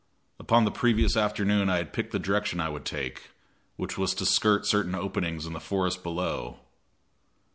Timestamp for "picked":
1.93-2.11